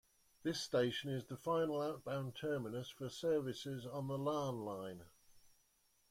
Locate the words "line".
4.65-5.03